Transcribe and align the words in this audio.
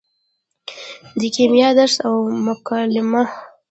د 1.19 1.21
کیمیا 1.35 1.69
درس 1.79 1.95
او 2.07 2.15
مکالمه 2.45 3.23